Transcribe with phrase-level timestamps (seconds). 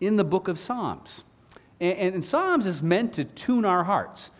[0.00, 1.24] in the book of Psalms.
[1.80, 4.30] And, and, Psalms is meant to tune our hearts.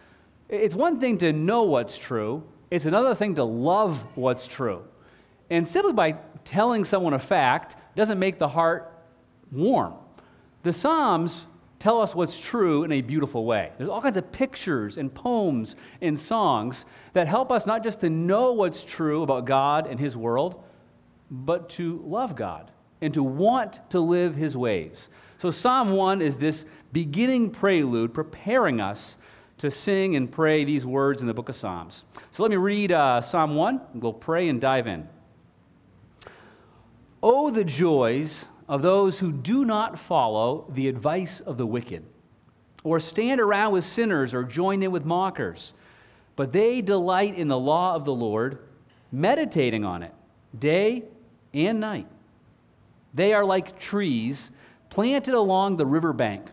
[0.50, 4.84] It's one thing to know what's true, it's another thing to love what's true.
[5.48, 8.92] And simply by telling someone a fact doesn't make the heart
[9.50, 9.94] warm.
[10.62, 11.46] The Psalms
[11.78, 13.72] tell us what's true in a beautiful way.
[13.78, 16.84] There's all kinds of pictures and poems and songs
[17.14, 20.62] that help us not just to know what's true about God and His world,
[21.30, 22.70] but to love God
[23.00, 25.08] and to want to live His ways.
[25.38, 29.16] So, Psalm 1 is this beginning prelude preparing us
[29.58, 32.04] to sing and pray these words in the book of Psalms.
[32.30, 35.08] So, let me read uh, Psalm 1, and we'll pray and dive in.
[37.22, 42.04] Oh, the joys of those who do not follow the advice of the wicked,
[42.82, 45.72] or stand around with sinners, or join in with mockers,
[46.34, 48.58] but they delight in the law of the Lord,
[49.12, 50.12] meditating on it
[50.58, 51.04] day
[51.52, 52.06] and night.
[53.16, 54.50] They are like trees
[54.90, 56.44] planted along the river bank,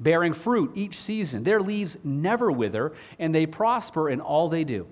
[0.00, 1.44] bearing fruit each season.
[1.44, 4.86] Their leaves never wither, and they prosper in all they do.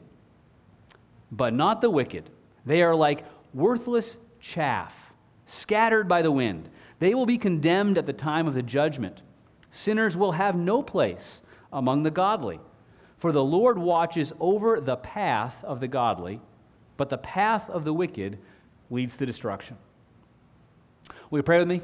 [1.32, 2.28] But not the wicked.
[2.66, 3.24] They are like
[3.54, 4.94] worthless chaff,
[5.46, 6.68] scattered by the wind.
[6.98, 9.22] They will be condemned at the time of the judgment.
[9.70, 11.40] Sinners will have no place
[11.72, 12.60] among the godly.
[13.16, 16.42] For the Lord watches over the path of the godly,
[16.98, 18.38] but the path of the wicked
[18.90, 19.78] leads to destruction.
[21.30, 21.80] Will you pray with me?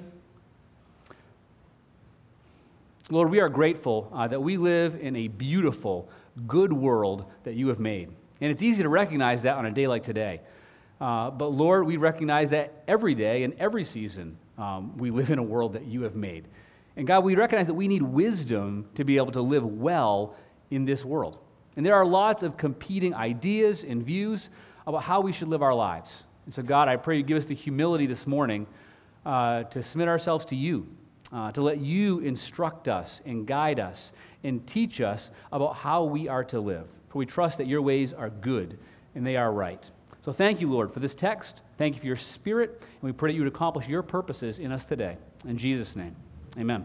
[3.11, 6.09] Lord, we are grateful uh, that we live in a beautiful,
[6.49, 8.09] good world that you have made.
[8.41, 10.41] And it's easy to recognize that on a day like today.
[11.01, 15.39] Uh, but Lord, we recognize that every day and every season um, we live in
[15.39, 16.49] a world that you have made.
[16.97, 20.35] And God, we recognize that we need wisdom to be able to live well
[20.73, 21.39] in this world.
[21.77, 24.49] And there are lots of competing ideas and views
[24.89, 26.25] about how we should live our lives.
[26.47, 28.67] And so, God, I pray you give us the humility this morning
[29.27, 30.87] uh, to submit ourselves to you
[31.33, 34.13] uh, to let you instruct us and guide us
[34.45, 36.87] and teach us about how we are to live.
[37.09, 38.79] For we trust that your ways are good
[39.15, 39.91] and they are right.
[40.25, 41.63] So thank you, Lord, for this text.
[41.79, 42.81] Thank you for your spirit.
[42.81, 45.17] And we pray that you would accomplish your purposes in us today.
[45.47, 46.15] In Jesus' name,
[46.59, 46.85] amen.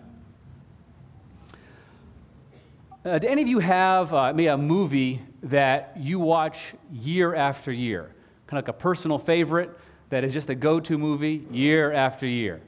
[3.03, 7.71] Uh, do any of you have uh, maybe a movie that you watch year after
[7.71, 8.13] year?
[8.45, 9.71] Kind of like a personal favorite
[10.11, 12.61] that is just a go to movie year after year?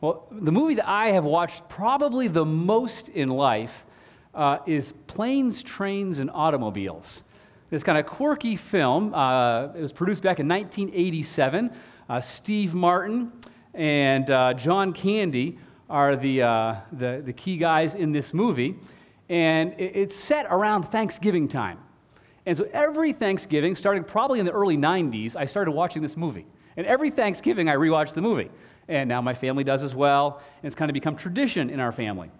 [0.00, 3.84] Well, the movie that I have watched probably the most in life
[4.34, 7.22] uh, is Planes, Trains, and Automobiles.
[7.70, 9.12] This kind of quirky film.
[9.12, 11.70] Uh, it was produced back in 1987.
[12.08, 13.32] Uh, Steve Martin
[13.74, 15.58] and uh, John Candy
[15.90, 18.76] are the, uh, the, the, key guys in this movie.
[19.28, 21.78] And it, it's set around Thanksgiving time.
[22.46, 26.46] And so every Thanksgiving, starting probably in the early 90s, I started watching this movie.
[26.78, 28.50] And every Thanksgiving, I rewatched the movie
[28.86, 30.40] and now my family does as well.
[30.62, 32.30] And it's kind of become tradition in our family.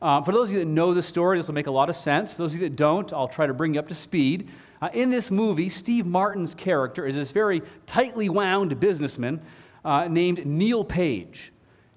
[0.00, 1.96] Uh, for those of you that know the story, this will make a lot of
[1.96, 2.32] sense.
[2.32, 4.50] For those of you that don't, I'll try to bring you up to speed.
[4.82, 9.40] Uh, in this movie, Steve Martin's character is this very tightly wound businessman
[9.84, 11.50] uh, named Neil Page.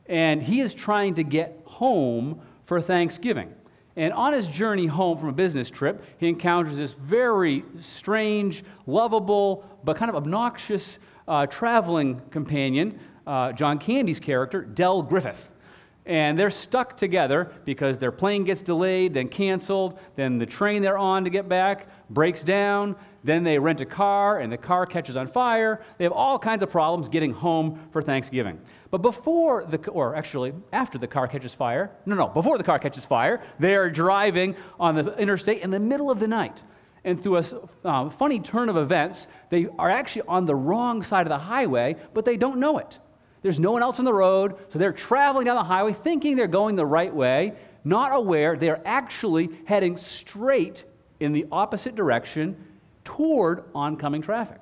[0.08, 3.54] And he is trying to get home for Thanksgiving.
[3.98, 9.66] And on his journey home from a business trip, he encounters this very strange, lovable,
[9.84, 15.50] but kind of obnoxious uh, traveling companion uh, John Candy's character, Del Griffith.
[16.06, 20.98] And they're stuck together because their plane gets delayed, then canceled, then the train they're
[20.98, 25.16] on to get back breaks down, then they rent a car and the car catches
[25.16, 25.82] on fire.
[25.98, 28.60] They have all kinds of problems getting home for Thanksgiving.
[28.90, 32.80] But before the, or actually after the car catches fire, no, no, before the car
[32.80, 36.64] catches fire, they are driving on the interstate in the middle of the night.
[37.04, 37.44] And through a
[37.84, 41.96] uh, funny turn of events, they are actually on the wrong side of the highway,
[42.14, 43.00] but they don't know it.
[43.42, 46.48] There's no one else on the road, so they're traveling down the highway thinking they're
[46.48, 47.54] going the right way,
[47.84, 50.84] not aware they're actually heading straight
[51.20, 52.56] in the opposite direction
[53.04, 54.60] toward oncoming traffic.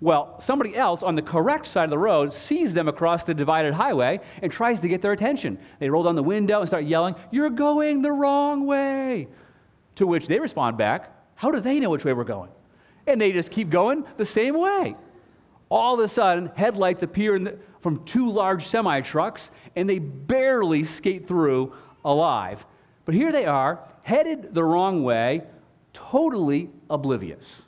[0.00, 3.72] Well, somebody else on the correct side of the road sees them across the divided
[3.72, 5.58] highway and tries to get their attention.
[5.78, 9.28] They roll down the window and start yelling, You're going the wrong way.
[9.96, 12.50] To which they respond back, How do they know which way we're going?
[13.06, 14.96] And they just keep going the same way
[15.72, 20.84] all of a sudden, headlights appear the, from two large semi trucks, and they barely
[20.84, 21.72] skate through
[22.04, 22.66] alive.
[23.06, 25.44] But here they are, headed the wrong way,
[25.94, 27.62] totally oblivious.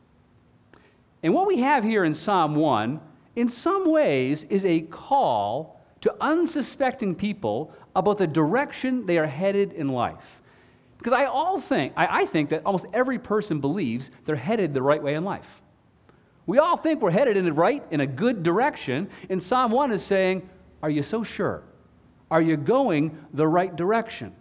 [1.22, 3.00] And what we have here in Psalm 1,
[3.36, 9.72] in some ways, is a call to unsuspecting people about the direction they are headed
[9.72, 10.42] in life.
[11.04, 14.80] Because I all think, I, I think that almost every person believes they're headed the
[14.80, 15.60] right way in life.
[16.46, 19.10] We all think we're headed in the right, in a good direction.
[19.28, 20.48] And Psalm 1 is saying,
[20.82, 21.62] Are you so sure?
[22.30, 24.32] Are you going the right direction?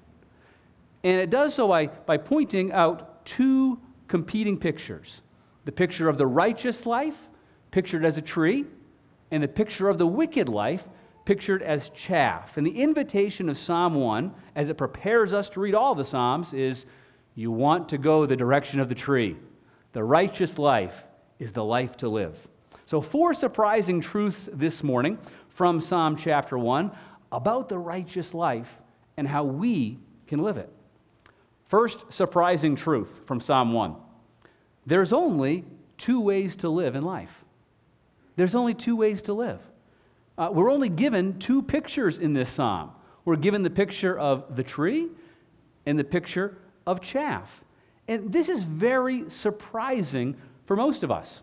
[1.04, 3.78] And it does so by, by pointing out two
[4.08, 5.22] competing pictures
[5.66, 7.28] the picture of the righteous life,
[7.72, 8.64] pictured as a tree,
[9.32, 10.88] and the picture of the wicked life,
[11.26, 12.58] pictured as chaff.
[12.58, 16.54] And the invitation of Psalm 1, as it prepares us to read all the Psalms,
[16.54, 16.86] is
[17.36, 19.38] you want to go the direction of the tree.
[19.94, 21.04] The righteous life
[21.40, 22.38] is the life to live.
[22.86, 25.18] So, four surprising truths this morning
[25.50, 26.92] from Psalm chapter 1
[27.32, 28.78] about the righteous life
[29.18, 30.70] and how we can live it.
[31.66, 33.96] First surprising truth from Psalm 1
[34.86, 35.64] there's only
[35.98, 37.44] two ways to live in life.
[38.36, 39.60] There's only two ways to live.
[40.38, 42.92] Uh, we're only given two pictures in this psalm.
[43.26, 45.10] We're given the picture of the tree
[45.86, 47.64] and the picture of chaff.
[48.08, 50.36] And this is very surprising
[50.66, 51.42] for most of us.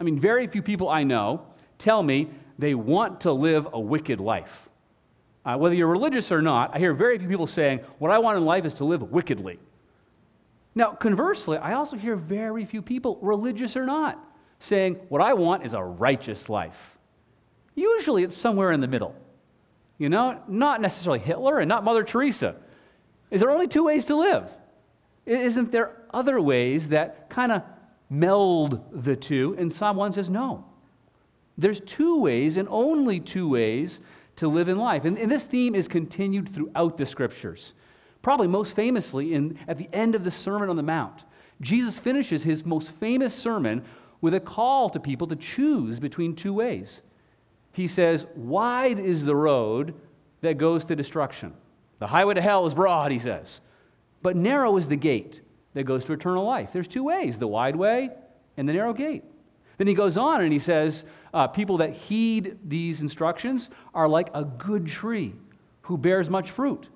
[0.00, 1.46] I mean, very few people I know
[1.78, 4.68] tell me they want to live a wicked life.
[5.44, 8.38] Uh, whether you're religious or not, I hear very few people saying, What I want
[8.38, 9.58] in life is to live wickedly.
[10.74, 14.18] Now, conversely, I also hear very few people, religious or not,
[14.58, 16.93] saying, What I want is a righteous life.
[17.74, 19.14] Usually it's somewhere in the middle.
[19.98, 22.56] You know, not necessarily Hitler and not Mother Teresa.
[23.30, 24.48] Is there only two ways to live?
[25.26, 27.62] Isn't there other ways that kind of
[28.10, 29.56] meld the two?
[29.58, 30.64] And Psalm 1 says, No.
[31.56, 34.00] There's two ways and only two ways
[34.36, 35.04] to live in life.
[35.04, 37.74] And, and this theme is continued throughout the scriptures.
[38.22, 41.24] Probably most famously in, at the end of the Sermon on the Mount.
[41.60, 43.84] Jesus finishes his most famous sermon
[44.20, 47.02] with a call to people to choose between two ways.
[47.74, 49.94] He says, Wide is the road
[50.40, 51.52] that goes to destruction.
[51.98, 53.60] The highway to hell is broad, he says,
[54.22, 55.40] but narrow is the gate
[55.74, 56.72] that goes to eternal life.
[56.72, 58.10] There's two ways the wide way
[58.56, 59.24] and the narrow gate.
[59.76, 61.04] Then he goes on and he says,
[61.34, 65.34] uh, People that heed these instructions are like a good tree
[65.82, 66.86] who bears much fruit.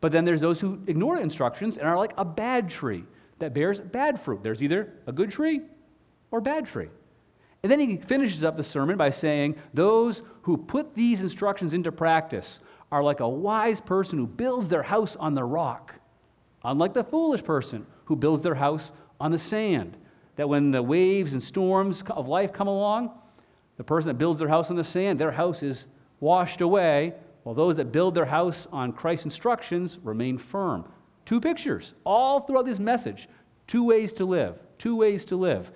[0.00, 3.04] But then there's those who ignore the instructions and are like a bad tree
[3.38, 4.42] that bears bad fruit.
[4.42, 5.62] There's either a good tree
[6.30, 6.90] or bad tree.
[7.62, 11.92] And then he finishes up the sermon by saying, Those who put these instructions into
[11.92, 12.58] practice
[12.90, 15.94] are like a wise person who builds their house on the rock,
[16.64, 19.96] unlike the foolish person who builds their house on the sand
[20.36, 23.10] that when the waves and storms of life come along,
[23.76, 25.86] the person that builds their house on the sand, their house is
[26.20, 30.84] washed away, while those that build their house on Christ's instructions remain firm.
[31.24, 33.28] Two pictures all throughout this message
[33.66, 35.70] two ways to live, two ways to live.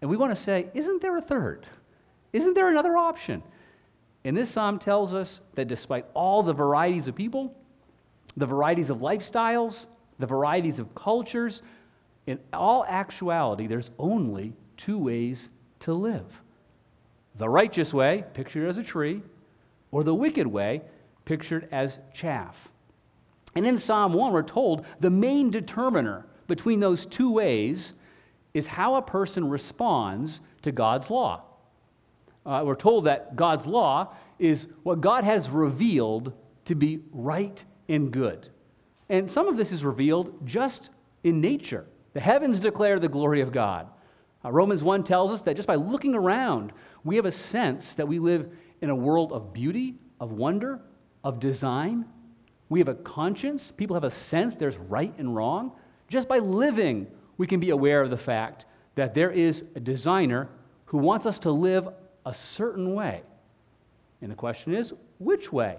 [0.00, 1.66] And we want to say, isn't there a third?
[2.32, 3.42] Isn't there another option?
[4.24, 7.54] And this psalm tells us that despite all the varieties of people,
[8.36, 9.86] the varieties of lifestyles,
[10.18, 11.62] the varieties of cultures,
[12.26, 15.48] in all actuality, there's only two ways
[15.80, 16.42] to live
[17.36, 19.22] the righteous way, pictured as a tree,
[19.90, 20.82] or the wicked way,
[21.24, 22.68] pictured as chaff.
[23.54, 27.94] And in Psalm 1, we're told the main determiner between those two ways
[28.54, 31.44] is how a person responds to God's law.
[32.44, 36.32] Uh, we're told that God's law is what God has revealed
[36.64, 38.48] to be right and good.
[39.08, 40.90] And some of this is revealed just
[41.22, 41.86] in nature.
[42.12, 43.88] The heavens declare the glory of God.
[44.44, 46.72] Uh, Romans 1 tells us that just by looking around,
[47.04, 48.50] we have a sense that we live
[48.80, 50.80] in a world of beauty, of wonder,
[51.22, 52.06] of design.
[52.68, 53.70] We have a conscience.
[53.70, 55.72] People have a sense there's right and wrong.
[56.08, 57.06] Just by living,
[57.40, 58.66] we can be aware of the fact
[58.96, 60.46] that there is a designer
[60.84, 61.88] who wants us to live
[62.26, 63.22] a certain way.
[64.20, 65.78] And the question is, which way?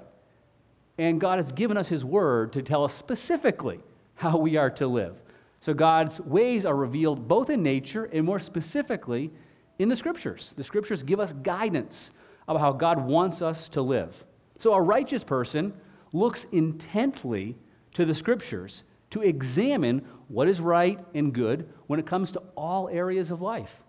[0.97, 3.79] And God has given us His Word to tell us specifically
[4.15, 5.21] how we are to live.
[5.59, 9.29] So God's ways are revealed both in nature and more specifically
[9.77, 10.55] in the Scriptures.
[10.57, 12.09] The Scriptures give us guidance
[12.47, 14.25] about how God wants us to live.
[14.57, 15.73] So a righteous person
[16.11, 17.55] looks intently
[17.93, 22.89] to the Scriptures to examine what is right and good when it comes to all
[22.89, 23.81] areas of life.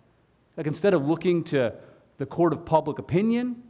[0.57, 1.75] Like instead of looking to
[2.19, 3.63] the court of public opinion,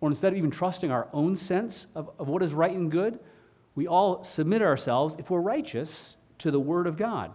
[0.00, 3.18] or instead of even trusting our own sense of, of what is right and good,
[3.74, 7.32] we all submit ourselves, if we're righteous, to the Word of God.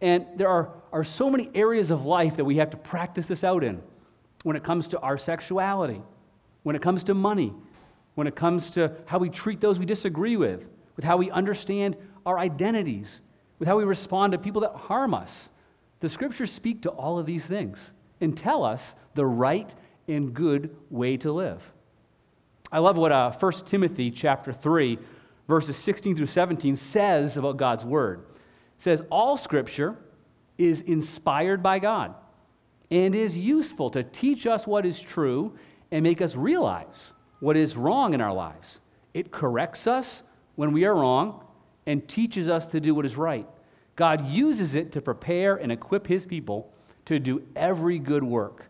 [0.00, 3.44] And there are, are so many areas of life that we have to practice this
[3.44, 3.82] out in
[4.42, 6.00] when it comes to our sexuality,
[6.62, 7.52] when it comes to money,
[8.14, 10.64] when it comes to how we treat those we disagree with,
[10.96, 13.20] with how we understand our identities,
[13.58, 15.48] with how we respond to people that harm us.
[16.00, 19.74] The scriptures speak to all of these things and tell us the right
[20.08, 21.62] and good way to live.
[22.72, 24.98] I love what uh, 1 Timothy chapter 3,
[25.48, 28.38] verses 16 through 17 says about God's word It
[28.78, 29.96] says all scripture
[30.56, 32.14] is inspired by God
[32.90, 35.56] and is useful to teach us what is true
[35.90, 38.80] and make us realize what is wrong in our lives.
[39.14, 40.22] It corrects us
[40.54, 41.42] when we are wrong
[41.86, 43.46] and teaches us to do what is right.
[43.96, 46.72] God uses it to prepare and equip his people
[47.06, 48.66] to do every good work.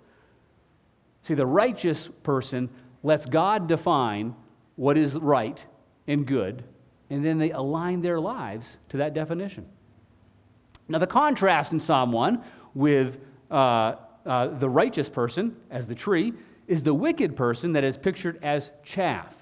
[1.23, 2.71] See, the righteous person
[3.03, 4.35] lets God define
[4.77, 5.65] what is right
[6.07, 6.65] and good,
[7.11, 9.67] and then they align their lives to that definition.
[10.89, 12.43] Now, the contrast in Psalm 1
[12.75, 13.19] with
[13.51, 13.95] uh,
[14.27, 16.33] uh, the righteous person as the tree
[16.67, 19.35] is the wicked person that is pictured as chaff.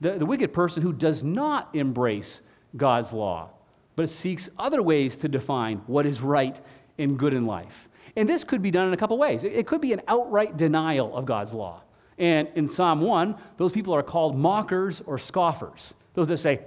[0.00, 2.42] The, the wicked person who does not embrace
[2.76, 3.50] God's law,
[3.94, 6.60] but it seeks other ways to define what is right
[6.98, 7.88] and good in life.
[8.16, 9.44] And this could be done in a couple ways.
[9.44, 11.82] It could be an outright denial of God's law.
[12.18, 15.92] And in Psalm 1, those people are called mockers or scoffers.
[16.14, 16.62] Those that say,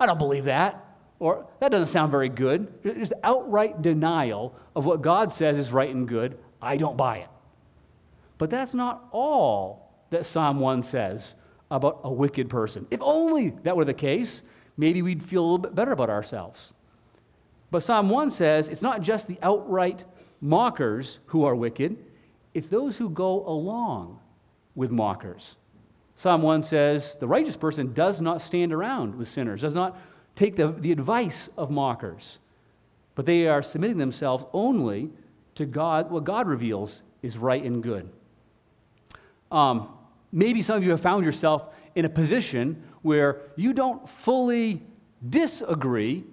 [0.00, 0.84] I don't believe that,
[1.20, 2.72] or that doesn't sound very good.
[2.82, 6.38] Just outright denial of what God says is right and good.
[6.60, 7.28] I don't buy it.
[8.36, 11.34] But that's not all that Psalm 1 says
[11.70, 12.86] about a wicked person.
[12.90, 14.42] If only that were the case,
[14.78, 16.72] maybe we'd feel a little bit better about ourselves.
[17.70, 20.04] But Psalm 1 says it's not just the outright
[20.40, 21.98] mockers who are wicked,
[22.54, 24.18] it's those who go along
[24.74, 25.56] with mockers.
[26.16, 29.98] Psalm 1 says the righteous person does not stand around with sinners, does not
[30.34, 32.38] take the, the advice of mockers,
[33.14, 35.10] but they are submitting themselves only
[35.56, 38.10] to God, what God reveals is right and good.
[39.50, 39.88] Um,
[40.30, 44.82] maybe some of you have found yourself in a position where you don't fully
[45.28, 46.24] disagree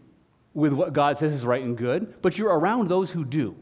[0.54, 3.56] with what God says is right and good, but you're around those who do.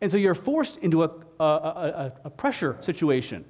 [0.00, 1.10] And so you're forced into a,
[1.40, 3.44] a, a, a pressure situation.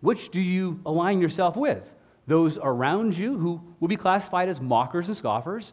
[0.00, 1.88] Which do you align yourself with?
[2.26, 5.72] Those around you who will be classified as mockers and scoffers,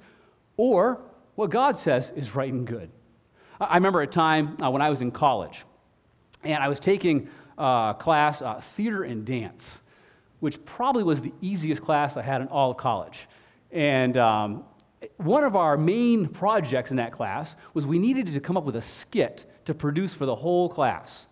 [0.58, 1.01] or
[1.36, 2.89] what God says is right and good?
[3.60, 5.65] I remember a time uh, when I was in college,
[6.44, 9.82] and I was taking a class, uh, theater and dance,
[10.39, 13.27] which probably was the easiest class I had in all of college.
[13.72, 14.63] And um,
[15.17, 18.75] one of our main projects in that class was we needed to come up with
[18.75, 21.27] a skit to produce for the whole class.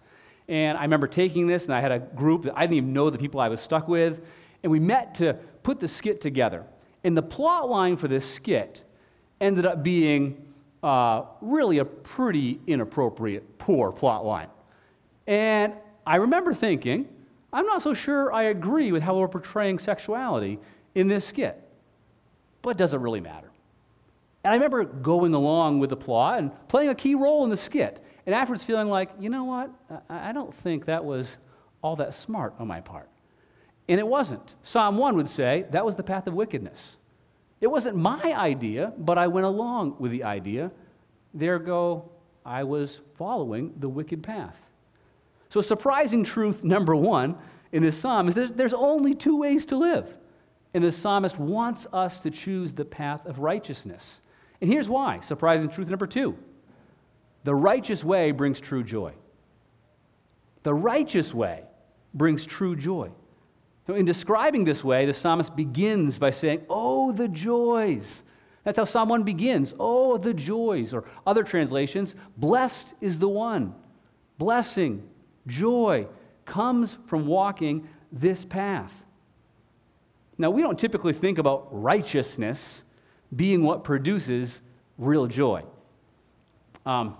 [0.47, 3.09] And I remember taking this, and I had a group that I didn't even know
[3.09, 4.21] the people I was stuck with,
[4.63, 5.33] and we met to
[5.63, 6.65] put the skit together.
[7.03, 8.83] And the plot line for this skit
[9.41, 10.45] ended up being
[10.83, 14.47] uh, really a pretty inappropriate, poor plot line.
[15.25, 15.73] And
[16.05, 17.09] I remember thinking,
[17.51, 20.59] I'm not so sure I agree with how we're portraying sexuality
[20.95, 21.61] in this skit,
[22.61, 23.51] but does it really matter?
[24.43, 27.57] And I remember going along with the plot and playing a key role in the
[27.57, 29.71] skit and afterwards feeling like, you know what,
[30.09, 31.37] I don't think that was
[31.81, 33.09] all that smart on my part.
[33.89, 34.55] And it wasn't.
[34.63, 36.97] Psalm 1 would say that was the path of wickedness.
[37.61, 40.71] It wasn't my idea, but I went along with the idea.
[41.33, 42.11] There go,
[42.45, 44.57] I was following the wicked path.
[45.49, 47.37] So, surprising truth number one
[47.71, 50.13] in this psalm is that there's only two ways to live.
[50.73, 54.21] And the psalmist wants us to choose the path of righteousness.
[54.61, 56.37] And here's why surprising truth number two
[57.43, 59.13] the righteous way brings true joy.
[60.63, 61.63] The righteous way
[62.13, 63.11] brings true joy.
[63.87, 68.23] Now, In describing this way, the psalmist begins by saying, Oh, the joys.
[68.65, 69.73] That's how Psalm 1 begins.
[69.79, 70.93] Oh, the joys.
[70.93, 73.73] Or other translations, blessed is the one.
[74.37, 75.07] Blessing,
[75.47, 76.07] joy
[76.45, 79.05] comes from walking this path.
[80.37, 82.83] Now, we don't typically think about righteousness
[83.35, 84.61] being what produces
[84.97, 85.63] real joy.
[86.85, 87.17] Um,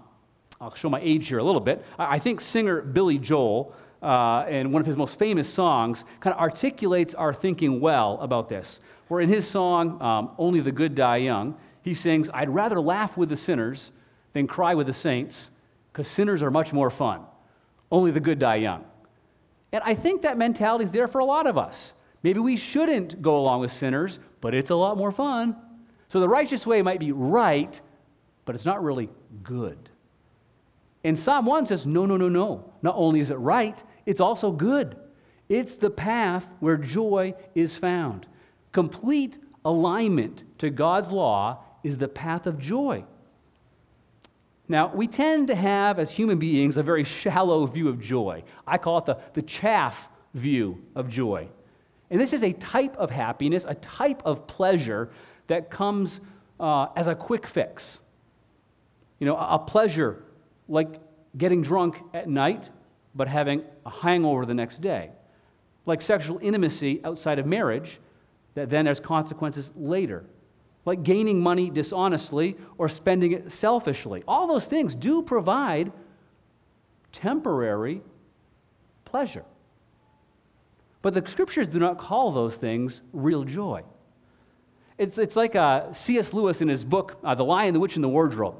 [0.62, 1.84] I'll show my age here a little bit.
[2.00, 6.39] I think singer Billy Joel, uh, in one of his most famous songs, kind of
[6.39, 8.79] articulates our thinking well about this.
[9.07, 13.17] Where in his song, um, Only the Good Die Young, he sings, I'd rather laugh
[13.17, 13.91] with the sinners
[14.34, 15.50] than cry with the saints,
[15.91, 17.22] because sinners are much more fun.
[17.91, 18.86] Only the good die young.
[19.72, 21.94] And I think that mentality is there for a lot of us.
[22.24, 25.56] Maybe we shouldn't go along with sinners, but it's a lot more fun.
[26.10, 27.79] So the righteous way might be right,
[28.46, 29.10] but it's not really
[29.44, 29.89] good.
[31.03, 32.74] And Psalm 1 says, no, no, no, no.
[32.82, 34.98] Not only is it right, it's also good.
[35.48, 38.25] It's the path where joy is found.
[38.72, 43.06] Complete alignment to God's law is the path of joy.
[44.70, 48.44] Now, we tend to have, as human beings, a very shallow view of joy.
[48.66, 51.48] I call it the, the chaff view of joy.
[52.10, 55.10] And this is a type of happiness, a type of pleasure
[55.48, 56.20] that comes
[56.60, 58.00] uh, as a quick fix.
[59.20, 60.24] You know, a pleasure
[60.68, 61.00] like
[61.38, 62.70] getting drunk at night,
[63.16, 65.12] but having a hangover the next day.
[65.86, 68.00] Like sexual intimacy outside of marriage,
[68.56, 70.26] that then there's consequences later.
[70.88, 74.24] Like gaining money dishonestly or spending it selfishly.
[74.25, 75.91] All those things do provide
[77.12, 78.01] temporary
[79.03, 79.44] pleasure.
[81.01, 83.84] But the scriptures do not call those things real joy.
[84.98, 86.32] It's, it's like uh, C.S.
[86.34, 88.56] Lewis in his book, uh, The Lion, the Witch, and the Wardrobe.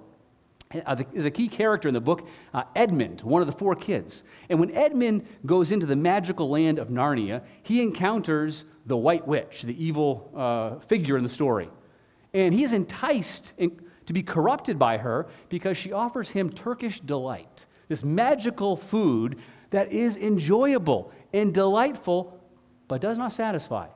[0.86, 3.74] Uh, the, is a key character in the book, uh, Edmund, one of the four
[3.74, 4.26] kids.
[4.50, 9.62] And when Edmund goes into the magical land of Narnia, he encounters the White Witch,
[9.62, 11.70] the evil uh, figure in the story.
[12.34, 17.66] And he is enticed to be corrupted by her because she offers him Turkish delight,
[17.88, 19.38] this magical food
[19.70, 22.40] that is enjoyable and delightful,
[22.88, 23.88] but does not satisfy.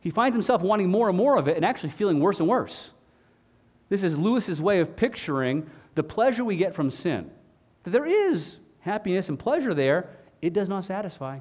[0.00, 2.90] He finds himself wanting more and more of it and actually feeling worse and worse.
[3.88, 7.30] This is Lewis's way of picturing the pleasure we get from sin,
[7.84, 10.10] that there is happiness and pleasure there,
[10.42, 11.38] it does not satisfy.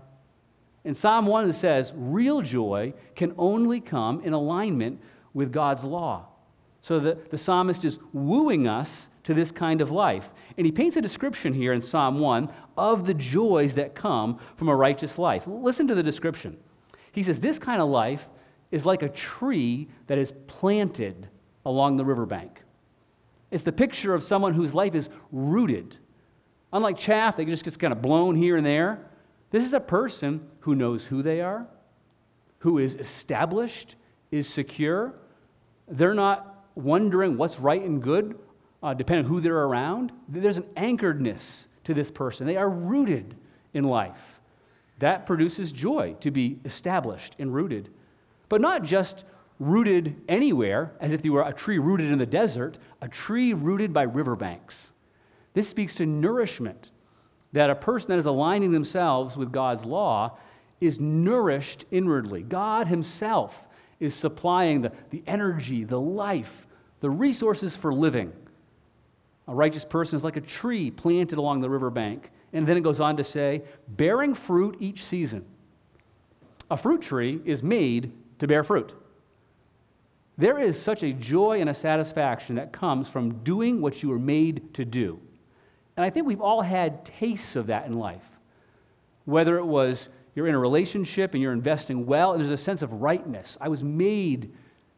[0.83, 5.01] In Psalm 1, it says, real joy can only come in alignment
[5.33, 6.27] with God's law.
[6.81, 10.29] So the, the psalmist is wooing us to this kind of life.
[10.57, 14.67] And he paints a description here in Psalm 1 of the joys that come from
[14.67, 15.43] a righteous life.
[15.47, 16.57] Listen to the description.
[17.11, 18.27] He says, This kind of life
[18.71, 21.29] is like a tree that is planted
[21.65, 22.63] along the riverbank.
[23.51, 25.97] It's the picture of someone whose life is rooted.
[26.73, 28.99] Unlike chaff that just gets kind of blown here and there,
[29.51, 31.67] this is a person who knows who they are,
[32.59, 33.95] who is established,
[34.31, 35.13] is secure.
[35.87, 38.37] They're not wondering what's right and good,
[38.81, 40.11] uh, depending on who they're around.
[40.27, 42.47] There's an anchoredness to this person.
[42.47, 43.35] They are rooted
[43.73, 44.39] in life.
[44.99, 47.89] That produces joy to be established and rooted.
[48.49, 49.25] But not just
[49.59, 53.93] rooted anywhere, as if you were a tree rooted in the desert, a tree rooted
[53.93, 54.91] by riverbanks.
[55.53, 56.91] This speaks to nourishment,
[57.51, 60.37] that a person that is aligning themselves with God's law
[60.81, 62.41] is nourished inwardly.
[62.41, 63.65] God Himself
[64.03, 66.67] is supplying the, the energy, the life,
[66.99, 68.33] the resources for living.
[69.47, 72.31] A righteous person is like a tree planted along the riverbank.
[72.53, 75.45] And then it goes on to say, bearing fruit each season.
[76.69, 78.93] A fruit tree is made to bear fruit.
[80.37, 84.19] There is such a joy and a satisfaction that comes from doing what you were
[84.19, 85.19] made to do.
[85.95, 88.25] And I think we've all had tastes of that in life.
[89.25, 92.81] Whether it was you're in a relationship and you're investing well, and there's a sense
[92.81, 93.57] of rightness.
[93.61, 94.51] I was made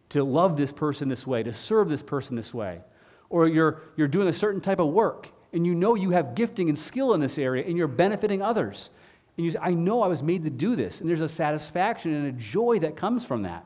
[0.09, 2.81] to love this person this way, to serve this person this way.
[3.29, 6.69] Or you're, you're doing a certain type of work and you know you have gifting
[6.69, 8.91] and skill in this area and you're benefiting others.
[9.37, 11.01] And you say, I know I was made to do this.
[11.01, 13.65] And there's a satisfaction and a joy that comes from that.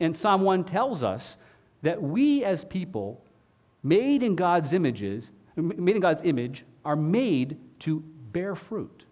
[0.00, 1.36] And Psalm 1 tells us
[1.82, 3.24] that we as people,
[3.82, 8.00] made in God's images, made in God's image, are made to
[8.32, 9.04] bear fruit.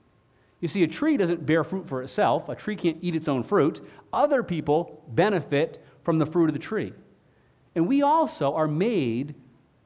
[0.60, 2.48] You see, a tree doesn't bear fruit for itself.
[2.48, 3.80] A tree can't eat its own fruit.
[4.12, 6.92] Other people benefit from the fruit of the tree.
[7.74, 9.34] And we also are made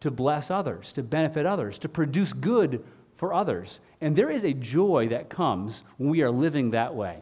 [0.01, 2.85] to bless others, to benefit others, to produce good
[3.17, 3.81] for others.
[4.01, 7.21] And there is a joy that comes when we are living that way.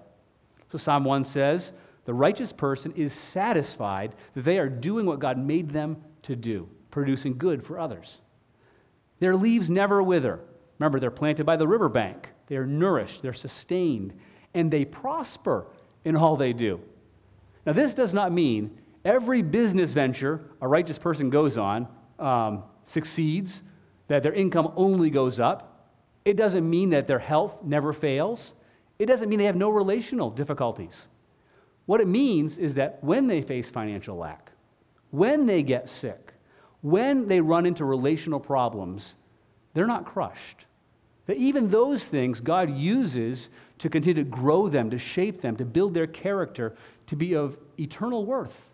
[0.70, 1.72] So Psalm 1 says,
[2.04, 6.68] the righteous person is satisfied that they are doing what God made them to do,
[6.90, 8.20] producing good for others.
[9.20, 10.40] Their leaves never wither.
[10.78, 12.31] Remember, they're planted by the riverbank.
[12.46, 14.12] They are nourished, they're sustained,
[14.54, 15.66] and they prosper
[16.04, 16.80] in all they do.
[17.64, 23.62] Now, this does not mean every business venture a righteous person goes on um, succeeds,
[24.08, 25.88] that their income only goes up.
[26.24, 28.52] It doesn't mean that their health never fails.
[28.98, 31.08] It doesn't mean they have no relational difficulties.
[31.86, 34.52] What it means is that when they face financial lack,
[35.10, 36.32] when they get sick,
[36.80, 39.14] when they run into relational problems,
[39.74, 40.66] they're not crushed.
[41.26, 45.64] That even those things God uses to continue to grow them, to shape them, to
[45.64, 46.74] build their character
[47.06, 48.68] to be of eternal worth.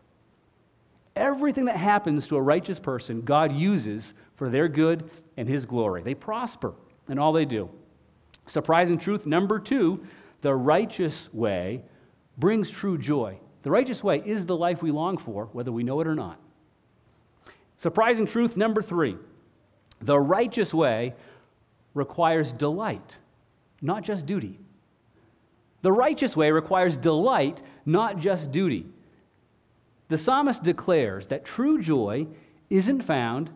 [1.17, 6.03] Everything that happens to a righteous person, God uses for their good and His glory.
[6.03, 6.75] They prosper
[7.09, 7.69] in all they do.
[8.47, 10.05] Surprising truth number two
[10.41, 11.83] the righteous way
[12.37, 13.39] brings true joy.
[13.63, 16.39] The righteous way is the life we long for, whether we know it or not.
[17.77, 19.17] Surprising truth number three
[20.01, 21.15] the righteous way
[21.99, 23.17] requires delight,
[23.83, 24.59] not just duty.
[25.83, 28.87] The righteous way requires delight, not just duty.
[30.09, 32.27] The psalmist declares that true joy
[32.71, 33.51] isn't found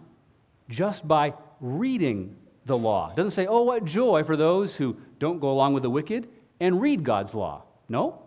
[0.68, 3.10] just by reading the law.
[3.10, 6.28] It doesn't say, oh, what joy for those who don't go along with the wicked
[6.60, 7.64] and read God's law.
[7.88, 8.22] No.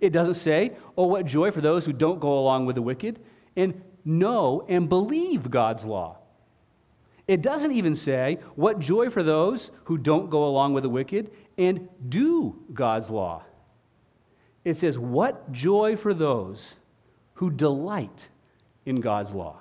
[0.00, 3.20] It doesn't say, oh, what joy for those who don't go along with the wicked
[3.56, 6.18] and know and believe God's law.
[7.28, 11.30] It doesn't even say, what joy for those who don't go along with the wicked
[11.56, 13.44] and do God's law.
[14.64, 16.74] It says, what joy for those
[17.34, 18.28] who delight
[18.84, 19.60] in God's law.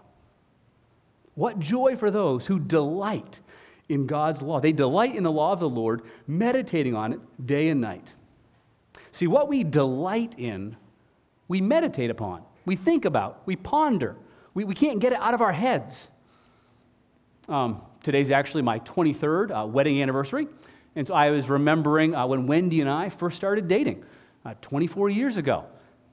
[1.35, 3.39] What joy for those who delight
[3.89, 4.59] in God's law.
[4.59, 8.13] They delight in the law of the Lord, meditating on it day and night.
[9.11, 10.77] See, what we delight in,
[11.47, 14.15] we meditate upon, we think about, we ponder.
[14.53, 16.09] We, we can't get it out of our heads.
[17.51, 20.47] Um, today's actually my 23rd uh, wedding anniversary.
[20.95, 24.05] And so I was remembering uh, when Wendy and I first started dating
[24.45, 25.65] uh, 24 years ago.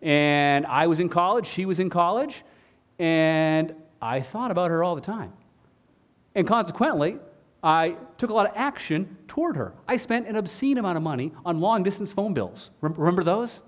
[0.03, 2.45] And I was in college, she was in college,
[2.99, 3.73] and
[4.03, 5.33] I thought about her all the time.
[6.35, 7.19] And consequently,
[7.63, 9.75] I took a lot of action toward her.
[9.87, 12.73] I spent an obscene amount of money on long distance phone bills.
[12.81, 13.61] Remember those?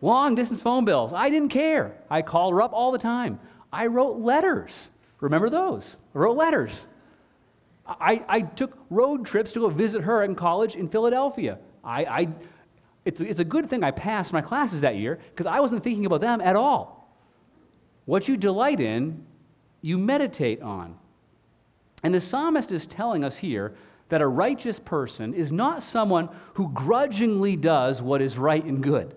[0.00, 1.12] Long distance phone bills.
[1.12, 1.96] I didn't care.
[2.08, 3.40] I called her up all the time.
[3.72, 4.90] I wrote letters.
[5.20, 5.96] Remember those?
[6.14, 6.86] I wrote letters.
[7.86, 11.58] I, I took road trips to go visit her in college in Philadelphia.
[11.82, 12.28] I, I,
[13.04, 16.06] it's, it's a good thing I passed my classes that year because I wasn't thinking
[16.06, 17.10] about them at all.
[18.04, 19.24] What you delight in,
[19.80, 20.96] you meditate on.
[22.02, 23.74] And the psalmist is telling us here
[24.10, 29.14] that a righteous person is not someone who grudgingly does what is right and good.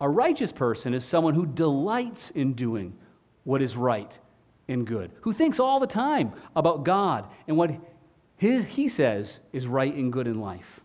[0.00, 2.96] A righteous person is someone who delights in doing
[3.44, 4.18] what is right
[4.68, 7.70] and good, who thinks all the time about God and what
[8.36, 10.80] his, he says is right and good in life.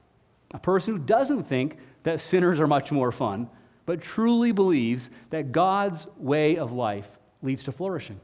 [0.53, 3.49] A person who doesn't think that sinners are much more fun,
[3.85, 7.07] but truly believes that God's way of life
[7.41, 8.19] leads to flourishing.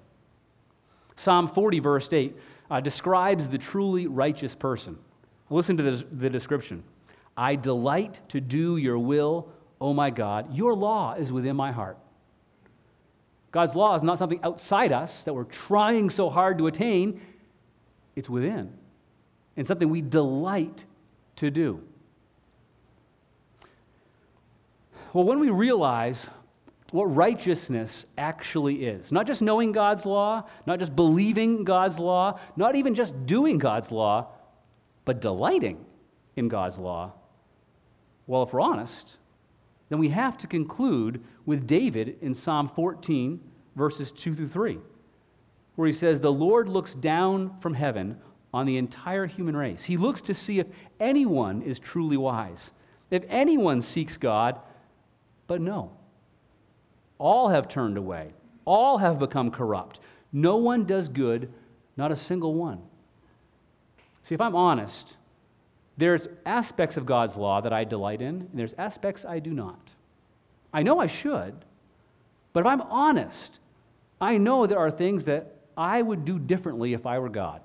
[1.15, 2.35] Psalm 40, verse 8,
[2.71, 4.97] uh, describes the truly righteous person.
[5.49, 6.83] Listen to the, the description
[7.35, 10.53] I delight to do your will, O my God.
[10.53, 11.97] Your law is within my heart.
[13.51, 17.21] God's law is not something outside us that we're trying so hard to attain,
[18.15, 18.73] it's within,
[19.57, 20.85] and something we delight
[21.37, 21.81] to do.
[25.13, 26.27] Well, when we realize
[26.91, 32.75] what righteousness actually is, not just knowing God's law, not just believing God's law, not
[32.75, 34.27] even just doing God's law,
[35.05, 35.85] but delighting
[36.35, 37.13] in God's law,
[38.27, 39.17] well, if we're honest,
[39.89, 43.39] then we have to conclude with David in Psalm 14,
[43.75, 44.77] verses 2 through 3,
[45.75, 48.19] where he says, The Lord looks down from heaven
[48.53, 49.83] on the entire human race.
[49.83, 50.67] He looks to see if
[50.99, 52.71] anyone is truly wise,
[53.09, 54.59] if anyone seeks God,
[55.47, 55.91] but no.
[57.17, 58.33] All have turned away,
[58.65, 59.99] all have become corrupt.
[60.31, 61.51] No one does good,
[61.97, 62.81] not a single one.
[64.21, 65.17] See, if I'm honest,
[65.99, 69.91] there's aspects of God's law that I delight in, and there's aspects I do not.
[70.73, 71.53] I know I should,
[72.53, 73.59] but if I'm honest,
[74.21, 77.61] I know there are things that I would do differently if I were God.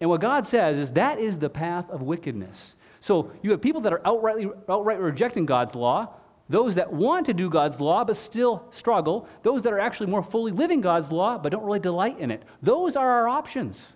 [0.00, 2.74] And what God says is that is the path of wickedness.
[3.00, 6.08] So you have people that are outrightly, outright rejecting God's law,
[6.48, 10.24] those that want to do God's law but still struggle, those that are actually more
[10.24, 12.42] fully living God's law but don't really delight in it.
[12.62, 13.92] Those are our options.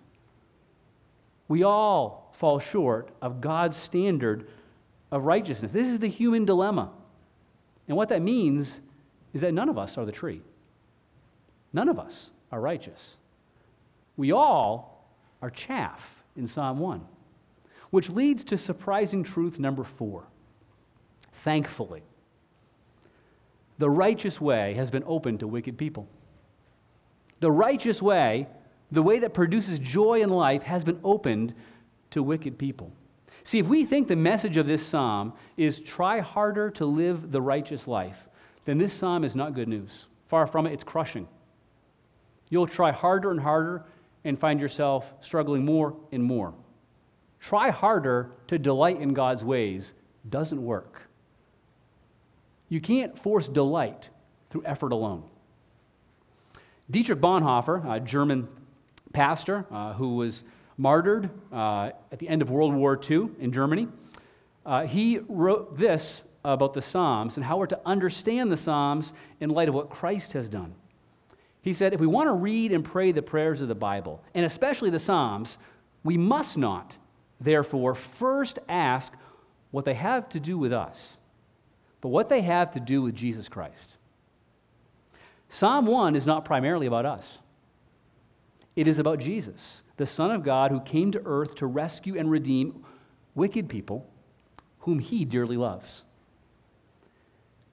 [1.49, 4.47] We all fall short of God's standard
[5.11, 5.71] of righteousness.
[5.71, 6.91] This is the human dilemma.
[7.87, 8.79] And what that means
[9.33, 10.41] is that none of us are the tree.
[11.73, 13.17] None of us are righteous.
[14.15, 15.05] We all
[15.41, 17.05] are chaff in Psalm 1,
[17.89, 20.23] which leads to surprising truth number four.
[21.33, 22.03] Thankfully,
[23.77, 26.07] the righteous way has been open to wicked people.
[27.39, 28.47] The righteous way,
[28.91, 31.53] the way that produces joy in life, has been opened
[32.11, 32.91] to wicked people.
[33.43, 37.41] See, if we think the message of this psalm is try harder to live the
[37.41, 38.27] righteous life,
[38.65, 40.07] then this psalm is not good news.
[40.27, 41.27] Far from it, it's crushing.
[42.49, 43.85] You'll try harder and harder
[44.23, 46.53] and find yourself struggling more and more.
[47.39, 49.93] Try harder to delight in God's ways
[50.29, 51.03] doesn't work.
[52.69, 54.09] You can't force delight
[54.49, 55.23] through effort alone.
[56.89, 58.47] Dietrich Bonhoeffer, a German
[59.13, 60.43] pastor uh, who was
[60.77, 63.87] martyred uh, at the end of World War II in Germany.
[64.65, 69.49] Uh, he wrote this about the Psalms and how we're to understand the Psalms in
[69.49, 70.75] light of what Christ has done.
[71.61, 74.45] He said, if we want to read and pray the prayers of the Bible, and
[74.45, 75.57] especially the Psalms,
[76.03, 76.97] we must not,
[77.41, 79.13] therefore, first ask
[79.71, 81.17] what they have to do with us,
[81.99, 83.97] but what they have to do with Jesus Christ.
[85.49, 87.39] Psalm 1 is not primarily about us,
[88.75, 92.31] it is about Jesus the Son of God who came to earth to rescue and
[92.31, 92.85] redeem
[93.35, 94.09] wicked people
[94.79, 96.03] whom he dearly loves.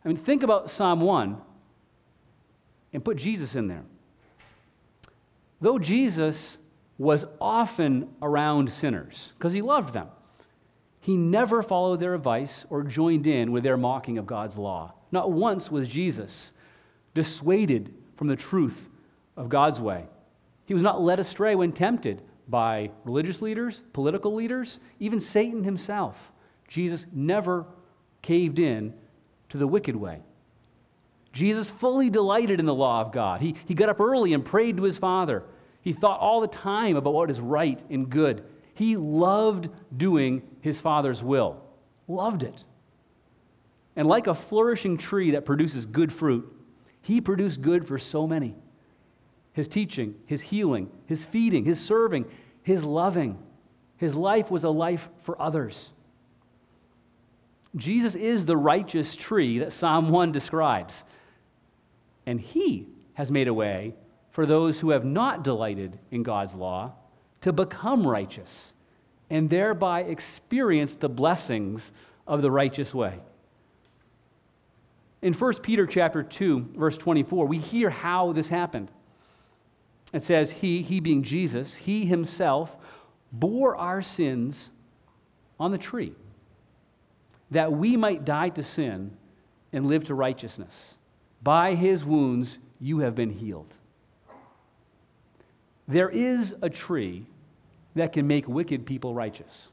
[0.04, 1.36] I mean, think about Psalm 1
[2.92, 3.84] and put Jesus in there.
[5.60, 6.58] Though Jesus
[6.98, 10.08] was often around sinners because he loved them,
[11.00, 14.94] he never followed their advice or joined in with their mocking of God's law.
[15.12, 16.52] Not once was Jesus
[17.14, 18.88] dissuaded from the truth
[19.36, 20.06] of God's way.
[20.66, 26.32] He was not led astray when tempted by religious leaders, political leaders, even Satan himself.
[26.68, 27.66] Jesus never
[28.22, 28.94] caved in
[29.50, 30.20] to the wicked way.
[31.32, 33.40] Jesus fully delighted in the law of God.
[33.40, 35.42] He, he got up early and prayed to his Father.
[35.82, 38.44] He thought all the time about what is right and good.
[38.74, 41.62] He loved doing his Father's will,
[42.08, 42.64] loved it.
[43.96, 46.50] And like a flourishing tree that produces good fruit,
[47.02, 48.56] he produced good for so many.
[49.54, 52.26] His teaching, his healing, his feeding, his serving,
[52.62, 53.38] his loving.
[53.96, 55.90] His life was a life for others.
[57.76, 61.04] Jesus is the righteous tree that Psalm 1 describes.
[62.26, 63.94] And he has made a way
[64.30, 66.92] for those who have not delighted in God's law
[67.40, 68.72] to become righteous
[69.30, 71.92] and thereby experience the blessings
[72.26, 73.20] of the righteous way.
[75.22, 78.90] In 1 Peter chapter 2, verse 24, we hear how this happened.
[80.14, 82.76] It says, He, he being Jesus, He Himself
[83.32, 84.70] bore our sins
[85.58, 86.14] on the tree,
[87.50, 89.16] that we might die to sin
[89.72, 90.94] and live to righteousness.
[91.42, 93.74] By His wounds you have been healed.
[95.88, 97.26] There is a tree
[97.96, 99.68] that can make wicked people righteous.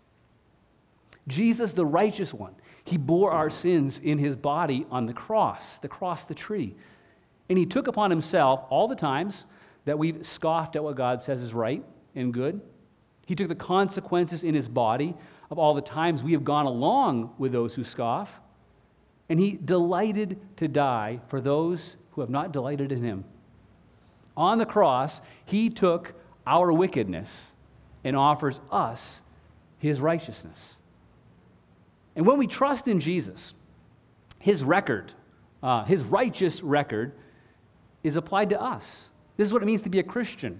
[1.27, 5.87] Jesus, the righteous one, he bore our sins in his body on the cross, the
[5.87, 6.75] cross, the tree.
[7.47, 9.45] And he took upon himself all the times
[9.85, 11.83] that we've scoffed at what God says is right
[12.15, 12.61] and good.
[13.25, 15.15] He took the consequences in his body
[15.49, 18.39] of all the times we have gone along with those who scoff.
[19.29, 23.23] And he delighted to die for those who have not delighted in him.
[24.35, 26.13] On the cross, he took
[26.45, 27.51] our wickedness
[28.03, 29.21] and offers us
[29.77, 30.75] his righteousness.
[32.15, 33.53] And when we trust in Jesus,
[34.39, 35.13] his record,
[35.63, 37.13] uh, his righteous record,
[38.03, 39.07] is applied to us.
[39.37, 40.59] This is what it means to be a Christian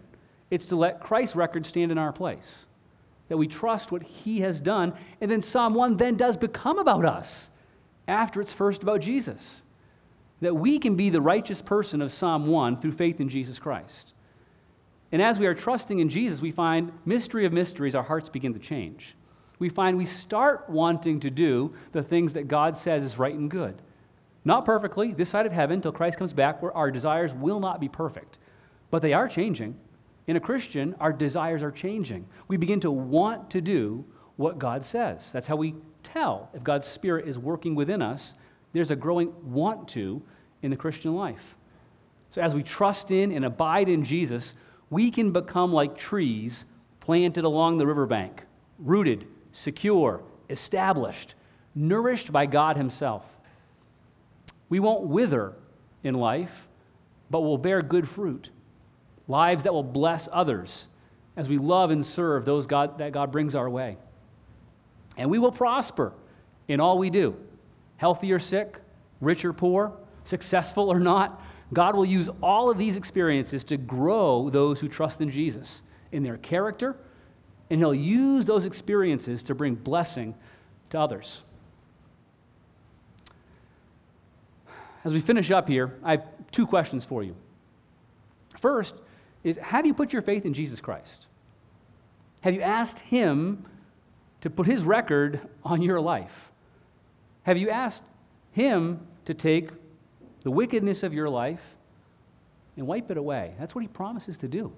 [0.51, 2.65] it's to let Christ's record stand in our place.
[3.29, 4.93] That we trust what he has done.
[5.21, 7.49] And then Psalm 1 then does become about us
[8.07, 9.61] after it's first about Jesus.
[10.41, 14.13] That we can be the righteous person of Psalm 1 through faith in Jesus Christ.
[15.13, 18.53] And as we are trusting in Jesus, we find mystery of mysteries, our hearts begin
[18.53, 19.15] to change.
[19.59, 23.49] We find we start wanting to do the things that God says is right and
[23.49, 23.81] good.
[24.43, 27.79] Not perfectly, this side of heaven, till Christ comes back, where our desires will not
[27.79, 28.39] be perfect.
[28.91, 29.75] But they are changing.
[30.27, 32.27] In a Christian, our desires are changing.
[32.47, 35.29] We begin to want to do what God says.
[35.33, 35.73] That's how we
[36.03, 38.33] tell if God's Spirit is working within us.
[38.73, 40.21] There's a growing want to
[40.61, 41.55] in the Christian life.
[42.29, 44.53] So as we trust in and abide in Jesus,
[44.89, 46.65] we can become like trees
[46.99, 48.43] planted along the riverbank,
[48.79, 51.35] rooted, secure, established,
[51.75, 53.25] nourished by God Himself.
[54.69, 55.53] We won't wither
[56.03, 56.69] in life,
[57.29, 58.49] but will bear good fruit,
[59.31, 60.87] lives that will bless others
[61.35, 63.97] as we love and serve those God, that God brings our way.
[65.17, 66.13] And we will prosper
[66.67, 67.35] in all we do,
[67.97, 68.77] healthy or sick,
[69.19, 71.41] rich or poor, successful or not,
[71.73, 76.23] God will use all of these experiences to grow those who trust in Jesus in
[76.23, 76.97] their character,
[77.69, 80.35] and He'll use those experiences to bring blessing
[80.89, 81.43] to others.
[85.03, 87.35] As we finish up here, I have two questions for you.
[88.59, 88.95] First
[89.43, 91.27] is Have you put your faith in Jesus Christ?
[92.41, 93.65] Have you asked Him
[94.41, 96.51] to put His record on your life?
[97.43, 98.03] Have you asked
[98.51, 99.69] Him to take
[100.43, 101.61] the wickedness of your life
[102.77, 103.53] and wipe it away.
[103.59, 104.71] That's what he promises to do.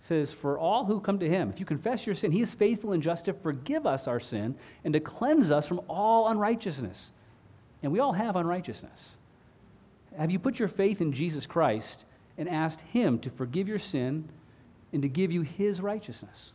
[0.00, 2.54] He says, For all who come to him, if you confess your sin, he is
[2.54, 7.10] faithful and just to forgive us our sin and to cleanse us from all unrighteousness.
[7.82, 9.10] And we all have unrighteousness.
[10.16, 12.04] Have you put your faith in Jesus Christ
[12.36, 14.28] and asked him to forgive your sin
[14.92, 16.52] and to give you his righteousness?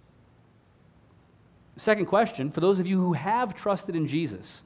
[1.78, 4.64] Second question for those of you who have trusted in Jesus,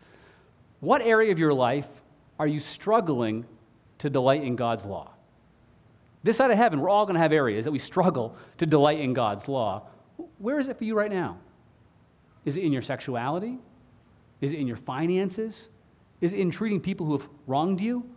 [0.79, 1.87] what area of your life
[2.39, 3.45] are you struggling
[3.99, 5.11] to delight in God's law?
[6.23, 8.99] This side of heaven, we're all going to have areas that we struggle to delight
[8.99, 9.83] in God's law.
[10.39, 11.37] Where is it for you right now?
[12.45, 13.59] Is it in your sexuality?
[14.41, 15.67] Is it in your finances?
[16.21, 18.09] Is it in treating people who have wronged you?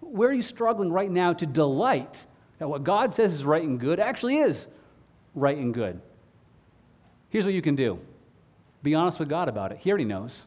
[0.00, 2.26] Where are you struggling right now to delight
[2.58, 4.66] that what God says is right and good actually is
[5.34, 6.00] right and good?
[7.28, 7.98] Here's what you can do
[8.82, 9.78] be honest with God about it.
[9.78, 10.44] He already knows.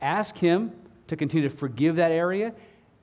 [0.00, 0.72] Ask Him
[1.06, 2.52] to continue to forgive that area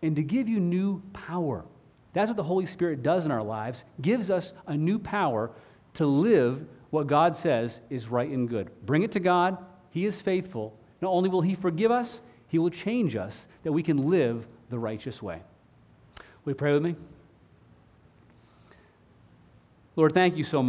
[0.02, 1.66] and to give you new power.
[2.14, 5.52] That's what the Holy Spirit does in our lives, gives us a new power
[5.96, 8.70] to live what God says is right and good.
[8.86, 9.58] Bring it to God.
[9.92, 10.78] He is faithful.
[11.02, 14.80] Not only will He forgive us, He will change us that we can live the
[14.80, 15.42] righteous way.
[16.44, 16.96] Will you pray with me?
[20.00, 20.68] Lord, thank you so much